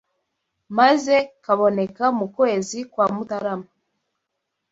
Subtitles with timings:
[0.77, 1.15] maze
[1.45, 3.67] kaboneka mu kwezi kwa Mutarama